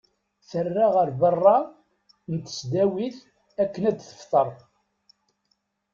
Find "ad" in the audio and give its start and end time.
3.89-3.97